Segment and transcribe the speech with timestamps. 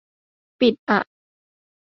[0.59, 0.99] ปิดอ่ะ